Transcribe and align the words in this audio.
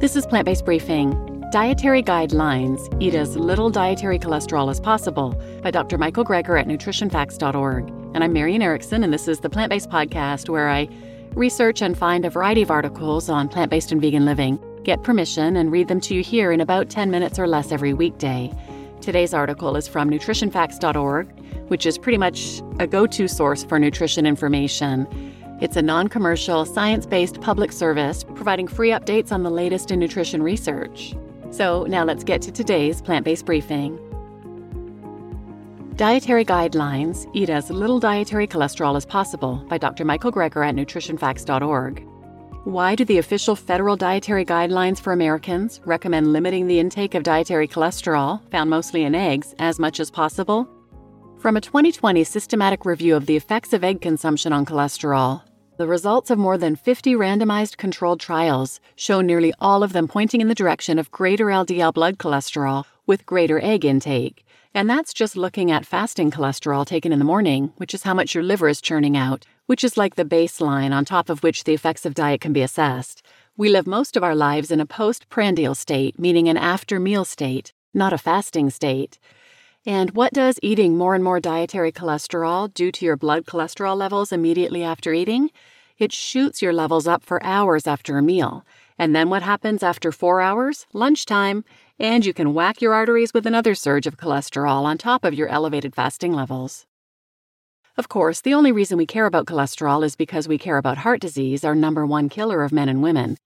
This 0.00 0.14
is 0.14 0.26
Plant 0.26 0.46
Based 0.46 0.64
Briefing 0.64 1.44
Dietary 1.50 2.04
Guidelines 2.04 2.86
Eat 3.02 3.16
as 3.16 3.36
Little 3.36 3.68
Dietary 3.68 4.16
Cholesterol 4.16 4.70
as 4.70 4.78
Possible 4.78 5.34
by 5.60 5.72
Dr. 5.72 5.98
Michael 5.98 6.24
Greger 6.24 6.60
at 6.60 6.68
nutritionfacts.org. 6.68 7.88
And 8.14 8.22
I'm 8.22 8.32
Marian 8.32 8.62
Erickson, 8.62 9.02
and 9.02 9.12
this 9.12 9.26
is 9.26 9.40
the 9.40 9.50
Plant 9.50 9.70
Based 9.70 9.90
Podcast 9.90 10.48
where 10.48 10.68
I 10.68 10.88
research 11.34 11.82
and 11.82 11.98
find 11.98 12.24
a 12.24 12.30
variety 12.30 12.62
of 12.62 12.70
articles 12.70 13.28
on 13.28 13.48
plant 13.48 13.72
based 13.72 13.90
and 13.90 14.00
vegan 14.00 14.24
living, 14.24 14.60
get 14.84 15.02
permission, 15.02 15.56
and 15.56 15.72
read 15.72 15.88
them 15.88 16.00
to 16.02 16.14
you 16.14 16.22
here 16.22 16.52
in 16.52 16.60
about 16.60 16.88
10 16.88 17.10
minutes 17.10 17.36
or 17.36 17.48
less 17.48 17.72
every 17.72 17.92
weekday. 17.92 18.52
Today's 19.00 19.34
article 19.34 19.74
is 19.74 19.88
from 19.88 20.08
nutritionfacts.org, 20.10 21.28
which 21.70 21.86
is 21.86 21.98
pretty 21.98 22.18
much 22.18 22.62
a 22.78 22.86
go 22.86 23.04
to 23.08 23.26
source 23.26 23.64
for 23.64 23.80
nutrition 23.80 24.26
information. 24.26 25.08
It's 25.60 25.76
a 25.76 25.82
non 25.82 26.08
commercial, 26.08 26.64
science 26.64 27.04
based 27.04 27.40
public 27.40 27.72
service 27.72 28.22
providing 28.22 28.68
free 28.68 28.90
updates 28.90 29.32
on 29.32 29.42
the 29.42 29.50
latest 29.50 29.90
in 29.90 29.98
nutrition 29.98 30.42
research. 30.42 31.14
So 31.50 31.84
now 31.88 32.04
let's 32.04 32.22
get 32.24 32.42
to 32.42 32.52
today's 32.52 33.02
plant 33.02 33.24
based 33.24 33.44
briefing. 33.44 33.98
Dietary 35.96 36.44
Guidelines 36.44 37.28
Eat 37.34 37.50
as 37.50 37.70
Little 37.70 37.98
Dietary 37.98 38.46
Cholesterol 38.46 38.96
as 38.96 39.04
Possible 39.04 39.56
by 39.68 39.78
Dr. 39.78 40.04
Michael 40.04 40.30
Greger 40.30 40.64
at 40.64 40.76
nutritionfacts.org. 40.76 42.06
Why 42.62 42.94
do 42.94 43.04
the 43.04 43.18
official 43.18 43.56
federal 43.56 43.96
dietary 43.96 44.44
guidelines 44.44 45.00
for 45.00 45.12
Americans 45.12 45.80
recommend 45.84 46.32
limiting 46.32 46.68
the 46.68 46.78
intake 46.78 47.16
of 47.16 47.24
dietary 47.24 47.66
cholesterol, 47.66 48.48
found 48.52 48.70
mostly 48.70 49.02
in 49.02 49.16
eggs, 49.16 49.56
as 49.58 49.80
much 49.80 49.98
as 49.98 50.10
possible? 50.10 50.68
From 51.38 51.56
a 51.56 51.60
2020 51.60 52.22
systematic 52.24 52.84
review 52.84 53.16
of 53.16 53.26
the 53.26 53.36
effects 53.36 53.72
of 53.72 53.82
egg 53.82 54.00
consumption 54.00 54.52
on 54.52 54.66
cholesterol, 54.66 55.42
the 55.78 55.86
results 55.86 56.28
of 56.28 56.38
more 56.38 56.58
than 56.58 56.74
50 56.74 57.14
randomized 57.14 57.76
controlled 57.76 58.18
trials 58.18 58.80
show 58.96 59.20
nearly 59.20 59.54
all 59.60 59.84
of 59.84 59.92
them 59.92 60.08
pointing 60.08 60.40
in 60.40 60.48
the 60.48 60.54
direction 60.54 60.98
of 60.98 61.12
greater 61.12 61.46
LDL 61.46 61.94
blood 61.94 62.18
cholesterol 62.18 62.84
with 63.06 63.24
greater 63.24 63.60
egg 63.62 63.84
intake. 63.84 64.44
And 64.74 64.90
that's 64.90 65.14
just 65.14 65.36
looking 65.36 65.70
at 65.70 65.86
fasting 65.86 66.32
cholesterol 66.32 66.84
taken 66.84 67.12
in 67.12 67.20
the 67.20 67.24
morning, 67.24 67.72
which 67.76 67.94
is 67.94 68.02
how 68.02 68.12
much 68.12 68.34
your 68.34 68.42
liver 68.42 68.68
is 68.68 68.80
churning 68.80 69.16
out, 69.16 69.46
which 69.66 69.84
is 69.84 69.96
like 69.96 70.16
the 70.16 70.24
baseline 70.24 70.90
on 70.90 71.04
top 71.04 71.30
of 71.30 71.44
which 71.44 71.62
the 71.62 71.74
effects 71.74 72.04
of 72.04 72.14
diet 72.14 72.40
can 72.40 72.52
be 72.52 72.62
assessed. 72.62 73.22
We 73.56 73.68
live 73.68 73.86
most 73.86 74.16
of 74.16 74.24
our 74.24 74.34
lives 74.34 74.72
in 74.72 74.80
a 74.80 74.86
postprandial 74.86 75.76
state, 75.76 76.18
meaning 76.18 76.48
an 76.48 76.56
after 76.56 76.98
meal 76.98 77.24
state, 77.24 77.72
not 77.94 78.12
a 78.12 78.18
fasting 78.18 78.70
state. 78.70 79.20
And 79.88 80.10
what 80.10 80.34
does 80.34 80.60
eating 80.62 80.98
more 80.98 81.14
and 81.14 81.24
more 81.24 81.40
dietary 81.40 81.92
cholesterol 81.92 82.68
do 82.74 82.92
to 82.92 83.06
your 83.06 83.16
blood 83.16 83.46
cholesterol 83.46 83.96
levels 83.96 84.32
immediately 84.32 84.84
after 84.84 85.14
eating? 85.14 85.48
It 85.96 86.12
shoots 86.12 86.60
your 86.60 86.74
levels 86.74 87.06
up 87.06 87.22
for 87.22 87.42
hours 87.42 87.86
after 87.86 88.18
a 88.18 88.22
meal. 88.22 88.66
And 88.98 89.16
then 89.16 89.30
what 89.30 89.42
happens 89.42 89.82
after 89.82 90.12
four 90.12 90.42
hours? 90.42 90.84
Lunchtime. 90.92 91.64
And 91.98 92.26
you 92.26 92.34
can 92.34 92.52
whack 92.52 92.82
your 92.82 92.92
arteries 92.92 93.32
with 93.32 93.46
another 93.46 93.74
surge 93.74 94.06
of 94.06 94.18
cholesterol 94.18 94.82
on 94.82 94.98
top 94.98 95.24
of 95.24 95.32
your 95.32 95.48
elevated 95.48 95.94
fasting 95.94 96.34
levels. 96.34 96.84
Of 97.96 98.10
course, 98.10 98.42
the 98.42 98.52
only 98.52 98.72
reason 98.72 98.98
we 98.98 99.06
care 99.06 99.24
about 99.24 99.46
cholesterol 99.46 100.04
is 100.04 100.16
because 100.16 100.46
we 100.46 100.58
care 100.58 100.76
about 100.76 100.98
heart 100.98 101.22
disease, 101.22 101.64
our 101.64 101.74
number 101.74 102.04
one 102.04 102.28
killer 102.28 102.62
of 102.62 102.72
men 102.72 102.90
and 102.90 103.02
women. 103.02 103.38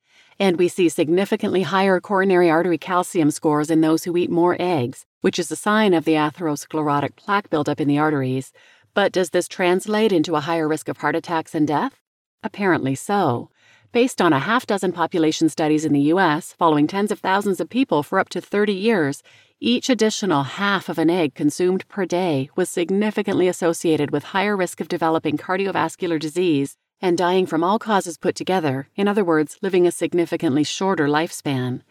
And 0.42 0.58
we 0.58 0.66
see 0.66 0.88
significantly 0.88 1.62
higher 1.62 2.00
coronary 2.00 2.50
artery 2.50 2.76
calcium 2.76 3.30
scores 3.30 3.70
in 3.70 3.80
those 3.80 4.02
who 4.02 4.16
eat 4.16 4.28
more 4.28 4.56
eggs, 4.58 5.06
which 5.20 5.38
is 5.38 5.52
a 5.52 5.54
sign 5.54 5.94
of 5.94 6.04
the 6.04 6.14
atherosclerotic 6.14 7.14
plaque 7.14 7.48
buildup 7.48 7.80
in 7.80 7.86
the 7.86 7.98
arteries. 7.98 8.52
But 8.92 9.12
does 9.12 9.30
this 9.30 9.46
translate 9.46 10.10
into 10.10 10.34
a 10.34 10.40
higher 10.40 10.66
risk 10.66 10.88
of 10.88 10.96
heart 10.96 11.14
attacks 11.14 11.54
and 11.54 11.64
death? 11.64 12.00
Apparently 12.42 12.96
so. 12.96 13.50
Based 13.92 14.20
on 14.20 14.32
a 14.32 14.40
half 14.40 14.66
dozen 14.66 14.90
population 14.90 15.48
studies 15.48 15.84
in 15.84 15.92
the 15.92 16.08
U.S., 16.14 16.52
following 16.58 16.88
tens 16.88 17.12
of 17.12 17.20
thousands 17.20 17.60
of 17.60 17.70
people 17.70 18.02
for 18.02 18.18
up 18.18 18.28
to 18.30 18.40
30 18.40 18.72
years, 18.72 19.22
each 19.60 19.88
additional 19.88 20.42
half 20.42 20.88
of 20.88 20.98
an 20.98 21.08
egg 21.08 21.36
consumed 21.36 21.86
per 21.86 22.04
day 22.04 22.50
was 22.56 22.68
significantly 22.68 23.46
associated 23.46 24.10
with 24.10 24.24
higher 24.24 24.56
risk 24.56 24.80
of 24.80 24.88
developing 24.88 25.38
cardiovascular 25.38 26.18
disease 26.18 26.76
and 27.02 27.18
dying 27.18 27.44
from 27.44 27.64
all 27.64 27.78
causes 27.78 28.16
put 28.16 28.36
together, 28.36 28.88
in 28.96 29.08
other 29.08 29.24
words, 29.24 29.58
living 29.60 29.86
a 29.86 29.92
significantly 29.92 30.62
shorter 30.62 31.08
lifespan. 31.08 31.82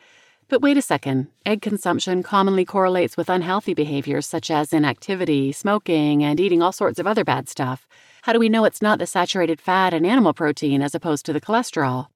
But 0.47 0.61
wait 0.61 0.77
a 0.77 0.81
second 0.81 1.27
egg 1.45 1.61
consumption 1.61 2.23
commonly 2.23 2.65
correlates 2.65 3.15
with 3.15 3.29
unhealthy 3.29 3.73
behaviors 3.73 4.25
such 4.25 4.49
as 4.49 4.73
inactivity, 4.73 5.51
smoking, 5.51 6.23
and 6.23 6.39
eating 6.39 6.61
all 6.61 6.71
sorts 6.71 6.97
of 6.97 7.05
other 7.05 7.23
bad 7.23 7.47
stuff. 7.47 7.87
How 8.23 8.33
do 8.33 8.39
we 8.39 8.49
know 8.49 8.65
it's 8.65 8.81
not 8.81 8.99
the 8.99 9.05
saturated 9.05 9.61
fat 9.61 9.93
and 9.93 10.05
animal 10.05 10.33
protein 10.33 10.81
as 10.81 10.95
opposed 10.95 11.25
to 11.25 11.33
the 11.33 11.41
cholesterol? 11.41 12.07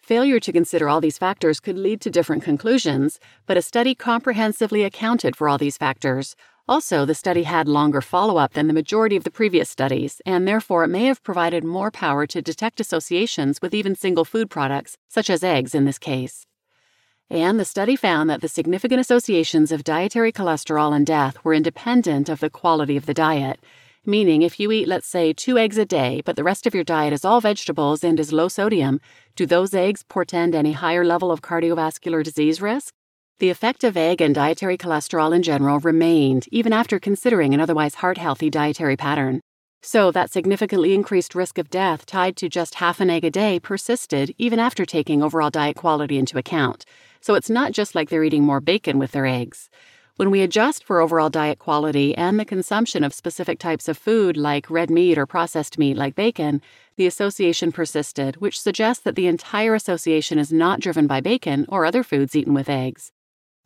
Failure 0.00 0.38
to 0.40 0.52
consider 0.52 0.88
all 0.88 1.00
these 1.00 1.16
factors 1.16 1.60
could 1.60 1.78
lead 1.78 2.00
to 2.02 2.10
different 2.10 2.42
conclusions, 2.42 3.18
but 3.46 3.56
a 3.56 3.62
study 3.62 3.94
comprehensively 3.94 4.84
accounted 4.84 5.34
for 5.34 5.48
all 5.48 5.56
these 5.56 5.78
factors. 5.78 6.36
Also, 6.66 7.04
the 7.04 7.14
study 7.14 7.42
had 7.42 7.68
longer 7.68 8.00
follow 8.00 8.38
up 8.38 8.54
than 8.54 8.68
the 8.68 8.72
majority 8.72 9.16
of 9.16 9.24
the 9.24 9.30
previous 9.30 9.68
studies, 9.68 10.22
and 10.24 10.48
therefore 10.48 10.82
it 10.82 10.88
may 10.88 11.04
have 11.04 11.22
provided 11.22 11.62
more 11.62 11.90
power 11.90 12.26
to 12.26 12.40
detect 12.40 12.80
associations 12.80 13.60
with 13.60 13.74
even 13.74 13.94
single 13.94 14.24
food 14.24 14.48
products, 14.48 14.96
such 15.06 15.28
as 15.28 15.44
eggs 15.44 15.74
in 15.74 15.84
this 15.84 15.98
case. 15.98 16.46
And 17.28 17.60
the 17.60 17.66
study 17.66 17.96
found 17.96 18.30
that 18.30 18.40
the 18.40 18.48
significant 18.48 18.98
associations 18.98 19.72
of 19.72 19.84
dietary 19.84 20.32
cholesterol 20.32 20.96
and 20.96 21.06
death 21.06 21.36
were 21.44 21.52
independent 21.52 22.30
of 22.30 22.40
the 22.40 22.48
quality 22.48 22.96
of 22.96 23.04
the 23.04 23.14
diet. 23.14 23.60
Meaning, 24.06 24.40
if 24.40 24.58
you 24.58 24.72
eat, 24.72 24.88
let's 24.88 25.06
say, 25.06 25.34
two 25.34 25.58
eggs 25.58 25.76
a 25.76 25.84
day, 25.84 26.22
but 26.24 26.36
the 26.36 26.44
rest 26.44 26.66
of 26.66 26.74
your 26.74 26.84
diet 26.84 27.12
is 27.12 27.26
all 27.26 27.42
vegetables 27.42 28.02
and 28.02 28.18
is 28.18 28.32
low 28.32 28.48
sodium, 28.48 29.00
do 29.36 29.44
those 29.44 29.74
eggs 29.74 30.02
portend 30.02 30.54
any 30.54 30.72
higher 30.72 31.04
level 31.04 31.30
of 31.30 31.42
cardiovascular 31.42 32.24
disease 32.24 32.62
risk? 32.62 32.94
The 33.40 33.50
effect 33.50 33.82
of 33.82 33.96
egg 33.96 34.20
and 34.20 34.32
dietary 34.32 34.78
cholesterol 34.78 35.34
in 35.34 35.42
general 35.42 35.80
remained, 35.80 36.46
even 36.52 36.72
after 36.72 37.00
considering 37.00 37.52
an 37.52 37.60
otherwise 37.60 37.96
heart 37.96 38.16
healthy 38.16 38.48
dietary 38.48 38.96
pattern. 38.96 39.40
So, 39.82 40.12
that 40.12 40.30
significantly 40.30 40.94
increased 40.94 41.34
risk 41.34 41.58
of 41.58 41.68
death 41.68 42.06
tied 42.06 42.36
to 42.36 42.48
just 42.48 42.76
half 42.76 43.00
an 43.00 43.10
egg 43.10 43.24
a 43.24 43.30
day 43.30 43.58
persisted 43.58 44.32
even 44.38 44.60
after 44.60 44.86
taking 44.86 45.20
overall 45.20 45.50
diet 45.50 45.74
quality 45.76 46.16
into 46.16 46.38
account. 46.38 46.84
So, 47.20 47.34
it's 47.34 47.50
not 47.50 47.72
just 47.72 47.96
like 47.96 48.08
they're 48.08 48.22
eating 48.22 48.44
more 48.44 48.60
bacon 48.60 49.00
with 49.00 49.10
their 49.10 49.26
eggs. 49.26 49.68
When 50.14 50.30
we 50.30 50.42
adjust 50.42 50.84
for 50.84 51.00
overall 51.00 51.28
diet 51.28 51.58
quality 51.58 52.16
and 52.16 52.38
the 52.38 52.44
consumption 52.44 53.02
of 53.02 53.12
specific 53.12 53.58
types 53.58 53.88
of 53.88 53.98
food 53.98 54.36
like 54.36 54.70
red 54.70 54.90
meat 54.90 55.18
or 55.18 55.26
processed 55.26 55.76
meat 55.76 55.96
like 55.96 56.14
bacon, 56.14 56.62
the 56.96 57.08
association 57.08 57.72
persisted, 57.72 58.36
which 58.36 58.60
suggests 58.60 59.02
that 59.02 59.16
the 59.16 59.26
entire 59.26 59.74
association 59.74 60.38
is 60.38 60.52
not 60.52 60.78
driven 60.78 61.08
by 61.08 61.20
bacon 61.20 61.66
or 61.68 61.84
other 61.84 62.04
foods 62.04 62.36
eaten 62.36 62.54
with 62.54 62.68
eggs. 62.68 63.10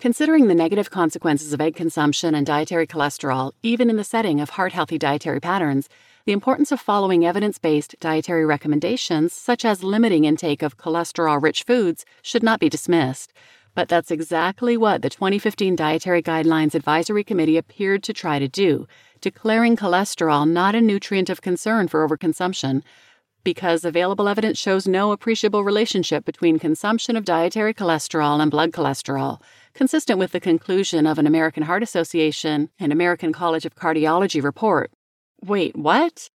Considering 0.01 0.47
the 0.47 0.55
negative 0.55 0.91
consequences 0.91 1.53
of 1.53 1.61
egg 1.61 1.75
consumption 1.75 2.33
and 2.33 2.47
dietary 2.47 2.87
cholesterol, 2.87 3.51
even 3.65 3.91
in 3.91 3.97
the 3.97 4.05
setting 4.05 4.41
of 4.41 4.51
heart 4.51 4.73
healthy 4.73 4.97
dietary 4.97 5.41
patterns, 5.41 5.89
the 6.25 6.31
importance 6.31 6.71
of 6.71 6.79
following 6.79 7.27
evidence 7.27 7.59
based 7.59 7.97
dietary 7.99 8.47
recommendations, 8.47 9.33
such 9.33 9.65
as 9.65 9.83
limiting 9.83 10.25
intake 10.25 10.63
of 10.63 10.77
cholesterol 10.77 11.43
rich 11.43 11.65
foods, 11.65 12.05
should 12.23 12.45
not 12.45 12.61
be 12.61 12.69
dismissed. 12.69 13.33
But 13.75 13.89
that's 13.89 14.13
exactly 14.13 14.77
what 14.77 15.03
the 15.03 15.11
2015 15.11 15.75
Dietary 15.75 16.23
Guidelines 16.23 16.77
Advisory 16.77 17.25
Committee 17.25 17.57
appeared 17.57 18.05
to 18.05 18.13
try 18.13 18.39
to 18.39 18.47
do, 18.47 18.87
declaring 19.21 19.77
cholesterol 19.77 20.49
not 20.49 20.77
a 20.77 20.81
nutrient 20.81 21.29
of 21.29 21.43
concern 21.43 21.89
for 21.89 22.07
overconsumption, 22.07 22.85
because 23.55 23.83
available 23.83 24.29
evidence 24.29 24.59
shows 24.59 24.87
no 24.87 25.11
appreciable 25.11 25.65
relationship 25.65 26.23
between 26.27 26.59
consumption 26.59 27.17
of 27.17 27.25
dietary 27.25 27.73
cholesterol 27.73 28.43
and 28.43 28.51
blood 28.51 28.73
cholesterol, 28.73 29.41
consistent 29.73 30.19
with 30.19 30.33
the 30.33 30.39
conclusion 30.39 31.07
of 31.07 31.19
an 31.19 31.27
American 31.27 31.63
Heart 31.63 31.83
Association 31.83 32.69
and 32.79 32.93
American 32.93 33.33
College 33.33 33.65
of 33.65 33.75
Cardiology 33.75 34.43
report. 34.43 34.91
Wait, 35.43 35.75
what? 35.75 36.29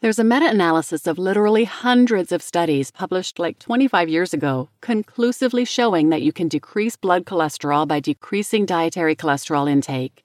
There's 0.00 0.18
a 0.18 0.24
meta 0.24 0.48
analysis 0.48 1.06
of 1.06 1.18
literally 1.18 1.64
hundreds 1.64 2.32
of 2.32 2.40
studies 2.42 2.90
published 2.90 3.38
like 3.38 3.58
25 3.58 4.08
years 4.08 4.32
ago, 4.32 4.70
conclusively 4.80 5.66
showing 5.66 6.08
that 6.08 6.22
you 6.22 6.32
can 6.32 6.48
decrease 6.48 6.96
blood 6.96 7.26
cholesterol 7.26 7.86
by 7.86 8.00
decreasing 8.00 8.64
dietary 8.64 9.14
cholesterol 9.14 9.70
intake. 9.70 10.24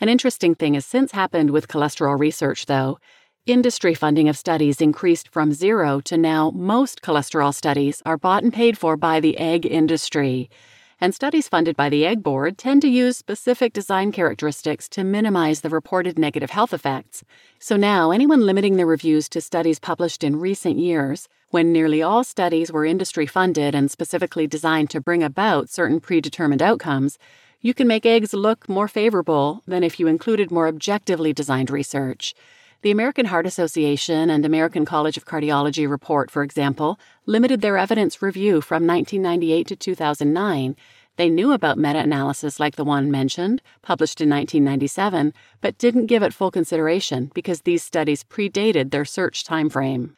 An 0.00 0.08
interesting 0.08 0.54
thing 0.54 0.74
has 0.74 0.86
since 0.86 1.10
happened 1.10 1.50
with 1.50 1.66
cholesterol 1.66 2.16
research, 2.16 2.66
though. 2.66 3.00
Industry 3.46 3.94
funding 3.94 4.28
of 4.28 4.36
studies 4.36 4.80
increased 4.80 5.28
from 5.28 5.52
zero 5.52 6.00
to 6.00 6.16
now 6.16 6.50
most 6.50 7.00
cholesterol 7.00 7.54
studies 7.54 8.02
are 8.04 8.18
bought 8.18 8.42
and 8.42 8.52
paid 8.52 8.76
for 8.76 8.96
by 8.96 9.20
the 9.20 9.38
egg 9.38 9.64
industry 9.64 10.50
and 11.00 11.14
studies 11.14 11.48
funded 11.48 11.76
by 11.76 11.88
the 11.88 12.06
Egg 12.06 12.22
Board 12.22 12.58
tend 12.58 12.82
to 12.82 12.88
use 12.88 13.16
specific 13.16 13.72
design 13.72 14.12
characteristics 14.12 14.88
to 14.88 15.04
minimize 15.04 15.60
the 15.60 15.68
reported 15.68 16.18
negative 16.18 16.50
health 16.50 16.72
effects. 16.72 17.22
So 17.58 17.76
now, 17.76 18.10
anyone 18.10 18.46
limiting 18.46 18.76
their 18.76 18.86
reviews 18.86 19.28
to 19.28 19.40
studies 19.40 19.78
published 19.78 20.24
in 20.24 20.40
recent 20.40 20.78
years, 20.78 21.28
when 21.50 21.72
nearly 21.72 22.02
all 22.02 22.24
studies 22.24 22.72
were 22.72 22.84
industry 22.84 23.26
funded 23.26 23.74
and 23.74 23.90
specifically 23.90 24.46
designed 24.46 24.90
to 24.90 25.00
bring 25.00 25.22
about 25.22 25.68
certain 25.68 26.00
predetermined 26.00 26.62
outcomes, 26.62 27.18
you 27.60 27.74
can 27.74 27.86
make 27.86 28.06
eggs 28.06 28.32
look 28.32 28.68
more 28.68 28.88
favorable 28.88 29.62
than 29.66 29.84
if 29.84 30.00
you 30.00 30.06
included 30.06 30.50
more 30.50 30.66
objectively 30.66 31.32
designed 31.32 31.70
research. 31.70 32.34
The 32.86 32.92
American 32.92 33.26
Heart 33.26 33.46
Association 33.46 34.30
and 34.30 34.46
American 34.46 34.84
College 34.84 35.16
of 35.16 35.24
Cardiology 35.24 35.90
report, 35.90 36.30
for 36.30 36.44
example, 36.44 37.00
limited 37.26 37.60
their 37.60 37.76
evidence 37.76 38.22
review 38.22 38.60
from 38.60 38.86
1998 38.86 39.66
to 39.66 39.74
2009. 39.74 40.76
They 41.16 41.28
knew 41.28 41.50
about 41.50 41.78
meta 41.78 41.98
analysis 41.98 42.60
like 42.60 42.76
the 42.76 42.84
one 42.84 43.10
mentioned, 43.10 43.60
published 43.82 44.20
in 44.20 44.30
1997, 44.30 45.34
but 45.60 45.78
didn't 45.78 46.06
give 46.06 46.22
it 46.22 46.32
full 46.32 46.52
consideration 46.52 47.32
because 47.34 47.62
these 47.62 47.82
studies 47.82 48.22
predated 48.22 48.92
their 48.92 49.04
search 49.04 49.42
timeframe. 49.42 50.14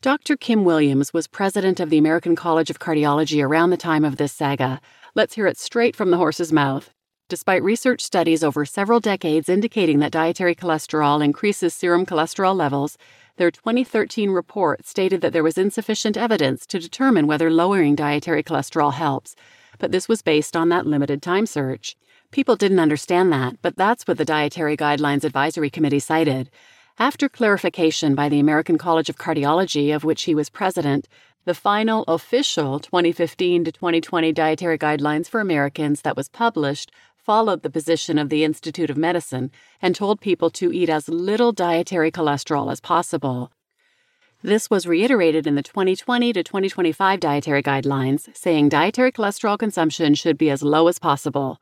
Dr. 0.00 0.38
Kim 0.38 0.64
Williams 0.64 1.12
was 1.12 1.26
president 1.26 1.80
of 1.80 1.90
the 1.90 1.98
American 1.98 2.34
College 2.34 2.70
of 2.70 2.78
Cardiology 2.78 3.44
around 3.44 3.68
the 3.68 3.76
time 3.76 4.06
of 4.06 4.16
this 4.16 4.32
saga. 4.32 4.80
Let's 5.14 5.34
hear 5.34 5.46
it 5.46 5.58
straight 5.58 5.94
from 5.94 6.10
the 6.10 6.16
horse's 6.16 6.50
mouth. 6.50 6.94
Despite 7.28 7.62
research 7.62 8.00
studies 8.00 8.42
over 8.42 8.64
several 8.64 9.00
decades 9.00 9.50
indicating 9.50 9.98
that 9.98 10.12
dietary 10.12 10.54
cholesterol 10.54 11.22
increases 11.22 11.74
serum 11.74 12.06
cholesterol 12.06 12.56
levels, 12.56 12.96
their 13.36 13.50
2013 13.50 14.30
report 14.30 14.86
stated 14.86 15.20
that 15.20 15.34
there 15.34 15.42
was 15.42 15.58
insufficient 15.58 16.16
evidence 16.16 16.64
to 16.68 16.78
determine 16.78 17.26
whether 17.26 17.50
lowering 17.50 17.94
dietary 17.94 18.42
cholesterol 18.42 18.94
helps, 18.94 19.36
but 19.78 19.92
this 19.92 20.08
was 20.08 20.22
based 20.22 20.56
on 20.56 20.70
that 20.70 20.86
limited 20.86 21.20
time 21.20 21.44
search. 21.44 21.98
People 22.30 22.56
didn't 22.56 22.80
understand 22.80 23.30
that, 23.30 23.60
but 23.60 23.76
that's 23.76 24.06
what 24.06 24.16
the 24.16 24.24
Dietary 24.24 24.76
Guidelines 24.76 25.24
Advisory 25.24 25.68
Committee 25.68 25.98
cited. 25.98 26.48
After 26.98 27.28
clarification 27.28 28.14
by 28.14 28.30
the 28.30 28.40
American 28.40 28.78
College 28.78 29.10
of 29.10 29.18
Cardiology, 29.18 29.94
of 29.94 30.02
which 30.02 30.22
he 30.22 30.34
was 30.34 30.48
president, 30.48 31.06
the 31.44 31.54
final 31.54 32.04
official 32.08 32.78
2015 32.78 33.64
to 33.64 33.72
2020 33.72 34.32
dietary 34.32 34.76
guidelines 34.76 35.30
for 35.30 35.40
Americans 35.40 36.02
that 36.02 36.14
was 36.14 36.28
published 36.28 36.90
followed 37.28 37.62
the 37.62 37.68
position 37.68 38.16
of 38.16 38.30
the 38.30 38.42
Institute 38.42 38.88
of 38.88 38.96
Medicine 38.96 39.50
and 39.82 39.94
told 39.94 40.18
people 40.18 40.48
to 40.48 40.72
eat 40.72 40.88
as 40.88 41.10
little 41.10 41.52
dietary 41.52 42.10
cholesterol 42.10 42.72
as 42.72 42.80
possible. 42.80 43.52
This 44.42 44.70
was 44.70 44.86
reiterated 44.86 45.46
in 45.46 45.54
the 45.54 45.62
2020 45.62 46.32
to 46.32 46.42
2025 46.42 47.20
dietary 47.20 47.62
guidelines, 47.62 48.34
saying 48.34 48.70
dietary 48.70 49.12
cholesterol 49.12 49.58
consumption 49.58 50.14
should 50.14 50.38
be 50.38 50.48
as 50.48 50.62
low 50.62 50.88
as 50.88 50.98
possible. 50.98 51.60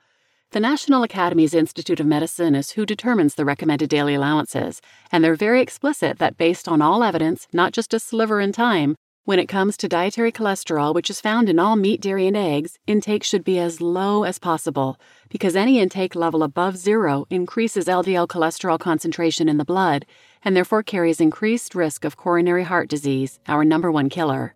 The 0.53 0.61
National 0.61 1.03
Academy's 1.03 1.53
Institute 1.53 1.99
of 1.99 2.07
Medicine 2.07 2.55
is 2.55 2.71
who 2.71 2.87
determines 2.87 3.35
the 3.35 3.45
recommended 3.45 3.91
daily 3.91 4.15
allowances, 4.15 4.81
and 5.11 5.25
they're 5.25 5.35
very 5.35 5.61
explicit 5.61 6.21
that 6.21 6.37
based 6.37 6.69
on 6.69 6.81
all 6.81 7.03
evidence, 7.03 7.49
not 7.53 7.73
just 7.73 7.93
a 7.93 7.99
sliver 7.99 8.41
in 8.41 8.53
time, 8.53 8.95
when 9.27 9.41
it 9.41 9.49
comes 9.49 9.77
to 9.77 9.89
dietary 9.89 10.31
cholesterol, 10.31 10.95
which 10.95 11.11
is 11.11 11.21
found 11.21 11.49
in 11.49 11.59
all 11.59 11.75
meat, 11.75 12.01
dairy, 12.01 12.29
and 12.29 12.37
eggs, 12.37 12.79
intake 12.87 13.25
should 13.25 13.43
be 13.43 13.59
as 13.59 13.81
low 13.81 14.23
as 14.23 14.39
possible 14.39 15.01
because 15.29 15.57
any 15.57 15.81
intake 15.81 16.15
level 16.15 16.45
above 16.45 16.77
zero 16.77 17.27
increases 17.29 17.87
LDL 17.87 18.29
cholesterol 18.29 18.79
concentration 18.79 19.49
in 19.49 19.57
the 19.59 19.65
blood 19.65 20.07
and 20.45 20.57
therefore 20.57 20.85
carries 20.85 21.21
increased 21.21 21.75
risk 21.75 22.05
of 22.05 22.17
coronary 22.17 22.63
heart 22.63 22.89
disease, 22.89 23.41
our 23.49 23.65
number 23.65 23.91
one 23.91 24.09
killer. 24.09 24.56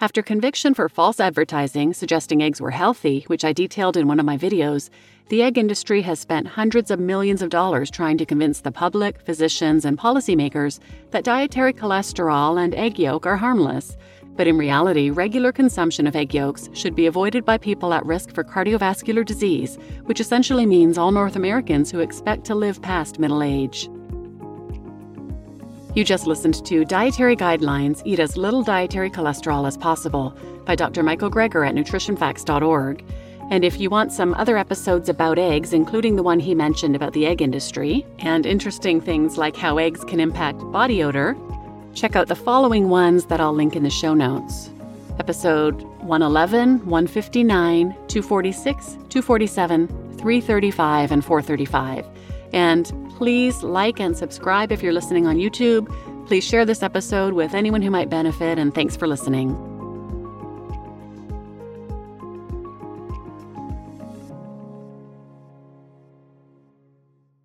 After 0.00 0.22
conviction 0.22 0.74
for 0.74 0.88
false 0.88 1.18
advertising 1.18 1.92
suggesting 1.92 2.40
eggs 2.40 2.60
were 2.60 2.70
healthy, 2.70 3.24
which 3.26 3.44
I 3.44 3.52
detailed 3.52 3.96
in 3.96 4.06
one 4.06 4.20
of 4.20 4.26
my 4.26 4.38
videos, 4.38 4.90
the 5.28 5.42
egg 5.42 5.58
industry 5.58 6.02
has 6.02 6.20
spent 6.20 6.46
hundreds 6.46 6.92
of 6.92 7.00
millions 7.00 7.42
of 7.42 7.50
dollars 7.50 7.90
trying 7.90 8.16
to 8.18 8.24
convince 8.24 8.60
the 8.60 8.70
public, 8.70 9.20
physicians, 9.20 9.84
and 9.84 9.98
policymakers 9.98 10.78
that 11.10 11.24
dietary 11.24 11.72
cholesterol 11.72 12.62
and 12.62 12.76
egg 12.76 12.96
yolk 12.96 13.26
are 13.26 13.36
harmless. 13.36 13.96
But 14.36 14.46
in 14.46 14.56
reality, 14.56 15.10
regular 15.10 15.50
consumption 15.50 16.06
of 16.06 16.14
egg 16.14 16.32
yolks 16.32 16.68
should 16.74 16.94
be 16.94 17.06
avoided 17.06 17.44
by 17.44 17.58
people 17.58 17.92
at 17.92 18.06
risk 18.06 18.32
for 18.32 18.44
cardiovascular 18.44 19.24
disease, 19.24 19.78
which 20.04 20.20
essentially 20.20 20.64
means 20.64 20.96
all 20.96 21.10
North 21.10 21.34
Americans 21.34 21.90
who 21.90 21.98
expect 21.98 22.44
to 22.44 22.54
live 22.54 22.80
past 22.82 23.18
middle 23.18 23.42
age. 23.42 23.90
You 25.94 26.04
just 26.04 26.26
listened 26.26 26.64
to 26.66 26.84
Dietary 26.84 27.34
Guidelines 27.34 28.02
Eat 28.04 28.20
as 28.20 28.36
Little 28.36 28.62
Dietary 28.62 29.10
Cholesterol 29.10 29.66
as 29.66 29.76
Possible 29.76 30.36
by 30.64 30.74
Dr. 30.74 31.02
Michael 31.02 31.30
Greger 31.30 31.66
at 31.66 31.74
nutritionfacts.org. 31.74 33.04
And 33.50 33.64
if 33.64 33.80
you 33.80 33.88
want 33.88 34.12
some 34.12 34.34
other 34.34 34.58
episodes 34.58 35.08
about 35.08 35.38
eggs, 35.38 35.72
including 35.72 36.16
the 36.16 36.22
one 36.22 36.38
he 36.38 36.54
mentioned 36.54 36.94
about 36.94 37.14
the 37.14 37.26
egg 37.26 37.40
industry, 37.40 38.04
and 38.18 38.44
interesting 38.44 39.00
things 39.00 39.38
like 39.38 39.56
how 39.56 39.78
eggs 39.78 40.04
can 40.04 40.20
impact 40.20 40.58
body 40.70 41.02
odor, 41.02 41.34
check 41.94 42.14
out 42.14 42.28
the 42.28 42.36
following 42.36 42.90
ones 42.90 43.24
that 43.26 43.40
I'll 43.40 43.54
link 43.54 43.74
in 43.74 43.82
the 43.82 43.90
show 43.90 44.12
notes. 44.12 44.70
Episode 45.18 45.80
111, 46.02 46.84
159, 46.86 47.90
246, 48.08 48.86
247, 49.08 49.88
335, 50.18 51.12
and 51.12 51.24
435. 51.24 52.06
And 52.52 52.86
Please 53.18 53.64
like 53.64 53.98
and 53.98 54.16
subscribe 54.16 54.70
if 54.70 54.80
you're 54.80 54.92
listening 54.92 55.26
on 55.26 55.38
YouTube. 55.38 55.92
Please 56.28 56.44
share 56.44 56.64
this 56.64 56.84
episode 56.84 57.32
with 57.34 57.52
anyone 57.52 57.82
who 57.82 57.90
might 57.90 58.08
benefit, 58.08 58.60
and 58.60 58.72
thanks 58.72 58.96
for 58.96 59.08
listening. 59.08 59.67